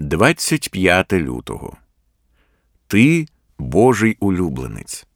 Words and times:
25 0.00 1.12
лютого. 1.12 1.72
Ти 2.86 3.26
Божий 3.58 4.16
улюбленець. 4.20 5.06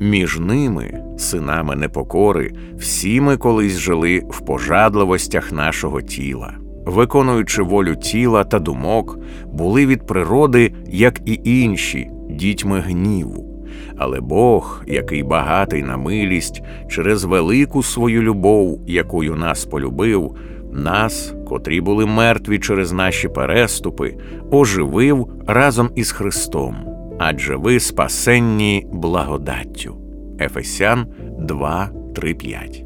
Між 0.00 0.38
ними, 0.38 1.04
синами 1.18 1.76
непокори, 1.76 2.52
всі 2.78 3.20
ми 3.20 3.36
колись 3.36 3.78
жили 3.78 4.22
в 4.30 4.40
пожадливостях 4.40 5.52
нашого 5.52 6.02
тіла, 6.02 6.54
виконуючи 6.86 7.62
волю 7.62 7.96
тіла 7.96 8.44
та 8.44 8.58
думок, 8.58 9.18
були 9.46 9.86
від 9.86 10.06
природи, 10.06 10.74
як 10.88 11.20
і 11.28 11.40
інші, 11.44 12.10
дітьми 12.30 12.80
гніву. 12.80 13.66
Але 13.96 14.20
Бог, 14.20 14.82
який 14.86 15.22
багатий 15.22 15.82
на 15.82 15.96
милість, 15.96 16.62
через 16.88 17.24
велику 17.24 17.82
свою 17.82 18.22
любов, 18.22 18.80
якою 18.86 19.36
нас 19.36 19.64
полюбив, 19.64 20.36
нас, 20.72 21.34
котрі 21.48 21.80
були 21.80 22.06
мертві 22.06 22.58
через 22.58 22.92
наші 22.92 23.28
переступи, 23.28 24.16
оживив 24.50 25.28
разом 25.46 25.90
із 25.94 26.12
Христом, 26.12 26.76
адже 27.18 27.56
ви 27.56 27.80
спасенні 27.80 28.86
благодаттю. 28.92 29.96
Ефесян 30.40 31.06
2, 31.38 31.90
3, 32.14 32.34
5. 32.34 32.84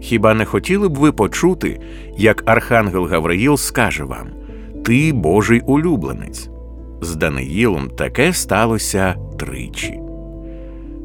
Хіба 0.00 0.34
не 0.34 0.44
хотіли 0.44 0.88
б 0.88 0.94
ви 0.94 1.12
почути, 1.12 1.80
як 2.16 2.42
Архангел 2.46 3.06
Гавриїл 3.06 3.56
скаже 3.56 4.04
вам 4.04 4.28
Ти 4.84 5.12
Божий 5.12 5.60
улюбленець? 5.60 6.50
З 7.02 7.16
Даниїлом 7.16 7.88
таке 7.88 8.32
сталося 8.32 9.14
тричі. 9.38 10.07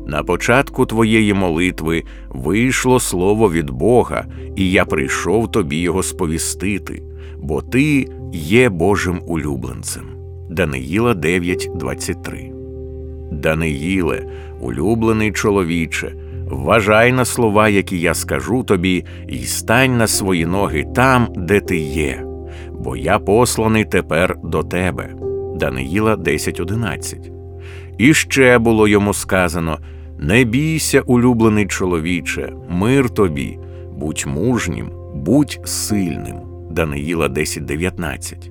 На 0.08 0.24
початку 0.24 0.86
твоєї 0.86 1.34
молитви 1.34 2.04
вийшло 2.30 3.00
слово 3.00 3.52
від 3.52 3.70
Бога, 3.70 4.26
і 4.56 4.72
я 4.72 4.86
прийшов 4.86 5.52
тобі 5.52 5.78
його 5.78 6.04
сповістити, 6.04 7.04
бо 7.38 7.62
ти 7.62 8.08
є 8.34 8.70
Божим 8.70 9.22
улюбленцем. 9.28 10.04
Даниїла 10.50 11.14
9.23 11.14 12.54
Даниїле, 13.32 14.26
улюблений 14.62 15.32
чоловіче, 15.32 16.16
вважай 16.50 17.12
на 17.12 17.26
слова, 17.26 17.70
які 17.70 18.00
я 18.00 18.14
скажу 18.14 18.64
тобі, 18.64 19.06
і 19.28 19.38
стань 19.38 19.98
на 19.98 20.08
свої 20.08 20.46
ноги 20.46 20.86
там, 20.96 21.28
де 21.36 21.60
ти 21.60 21.78
є, 21.78 22.26
бо 22.72 22.98
я 22.98 23.20
посланий 23.20 23.86
тепер 23.86 24.38
до 24.44 24.64
тебе. 24.64 25.10
Даниїла 25.56 26.16
10.11 26.16 27.32
І 27.98 28.14
ще 28.14 28.58
було 28.58 28.88
йому 28.88 29.14
сказано 29.14 29.80
Не 30.20 30.44
бійся, 30.44 31.02
улюблений 31.02 31.68
чоловіче, 31.68 32.54
мир 32.70 33.10
тобі, 33.10 33.60
будь 33.98 34.24
мужнім, 34.28 34.92
будь 35.16 35.60
сильним. 35.66 36.36
Даниїла 36.72 37.28
10.19 37.28 38.50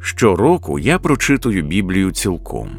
Щороку 0.00 0.78
я 0.78 0.98
прочитую 0.98 1.62
Біблію 1.62 2.10
цілком 2.10 2.70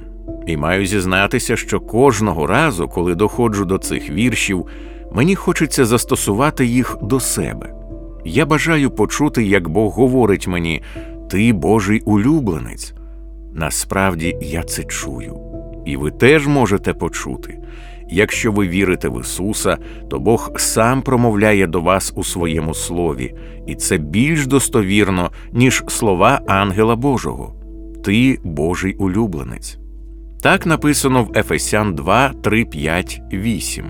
і 0.48 0.58
маю 0.58 0.86
зізнатися, 0.86 1.56
що 1.56 1.80
кожного 1.80 2.48
разу, 2.48 2.88
коли 2.88 3.16
доходжу 3.16 3.64
до 3.64 3.78
цих 3.78 4.09
віршів, 4.09 4.66
мені 5.12 5.36
хочеться 5.36 5.86
застосувати 5.86 6.66
їх 6.66 6.98
до 7.02 7.20
себе. 7.20 7.74
Я 8.26 8.46
бажаю 8.46 8.92
почути, 8.92 9.44
як 9.44 9.70
Бог 9.70 9.92
говорить 9.92 10.48
мені 10.48 10.81
Ти 11.30 11.53
Божий 11.53 12.00
улюбленець. 12.00 12.94
Насправді 13.53 14.38
я 14.42 14.64
це 14.64 14.84
чую, 14.84 15.36
і 15.90 15.98
ви 15.98 16.12
теж 16.12 16.48
можете 16.48 16.94
почути. 16.94 17.59
Якщо 18.12 18.52
ви 18.52 18.68
вірите 18.68 19.09
в 19.09 19.22
Ісуса, 19.22 19.78
то 20.09 20.20
Бог 20.20 20.52
сам 20.56 21.02
промовляє 21.02 21.68
до 21.68 21.81
вас 21.81 22.14
у 22.16 22.23
своєму 22.23 22.73
слові, 22.73 23.36
і 23.68 23.76
це 23.76 23.98
більш 23.98 24.48
достовірно, 24.48 25.31
ніж 25.54 25.84
слова 25.88 26.42
ангела 26.48 26.96
Божого. 26.96 27.56
Ти 28.04 28.40
Божий 28.44 28.94
улюбленець. 28.94 29.78
Так 30.42 30.66
написано 30.66 31.23
в 31.23 31.38
Ефесян 31.38 31.96
2, 31.96 32.30
3, 32.44 32.66
5, 32.66 33.22
8. 33.34 33.86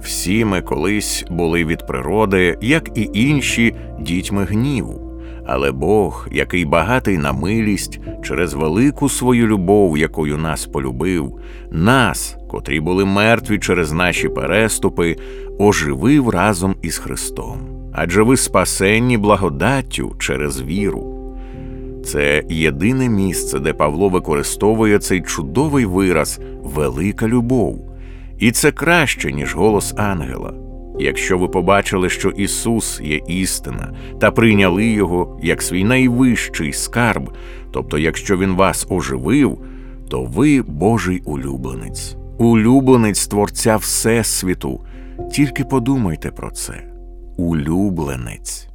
Всі 0.00 0.44
ми 0.44 0.60
колись 0.60 1.24
були 1.30 1.64
від 1.64 1.86
природи, 1.86 2.58
як 2.62 2.98
і 2.98 3.10
інші, 3.14 3.74
дітьми 4.00 4.44
гніву. 4.44 5.05
Але 5.46 5.72
Бог, 5.72 6.28
який 6.32 6.64
багатий 6.64 7.18
на 7.18 7.32
милість, 7.32 8.00
через 8.22 8.54
велику 8.54 9.08
свою 9.08 9.46
любов, 9.46 9.98
якою 9.98 10.38
нас 10.38 10.66
полюбив, 10.66 11.32
нас, 11.70 12.36
котрі 12.48 12.80
були 12.80 13.04
мертві 13.04 13.58
через 13.58 13.92
наші 13.92 14.28
переступи, 14.28 15.16
оживив 15.58 16.28
разом 16.28 16.74
із 16.82 16.98
Христом. 16.98 17.58
Адже 17.92 18.22
ви 18.22 18.36
спасенні 18.36 19.18
благодаттю 19.18 20.16
через 20.18 20.62
віру. 20.62 21.12
Це 22.04 22.44
єдине 22.48 23.08
місце, 23.08 23.58
де 23.58 23.72
Павло 23.72 24.08
використовує 24.08 24.98
цей 24.98 25.20
чудовий 25.20 25.84
вираз 25.84 26.40
велика 26.62 27.28
любов, 27.28 27.92
і 28.38 28.50
це 28.50 28.72
краще, 28.72 29.32
ніж 29.32 29.54
голос 29.54 29.94
ангела. 29.96 30.65
Якщо 30.98 31.38
ви 31.38 31.48
побачили, 31.48 32.08
що 32.08 32.28
Ісус 32.30 33.00
є 33.04 33.20
істина, 33.28 33.94
та 34.20 34.30
прийняли 34.30 34.86
Його 34.86 35.40
як 35.42 35.62
свій 35.62 35.84
найвищий 35.84 36.72
скарб, 36.72 37.30
тобто, 37.72 37.98
якщо 37.98 38.36
Він 38.36 38.54
вас 38.54 38.86
оживив, 38.90 39.58
то 40.08 40.24
ви 40.24 40.62
Божий 40.62 41.22
улюбленець, 41.24 42.16
улюбленець 42.38 43.26
Творця 43.26 43.76
Всесвіту. 43.76 44.80
Тільки 45.32 45.64
подумайте 45.64 46.30
про 46.30 46.50
це, 46.50 46.74
улюбленець. 47.36 48.68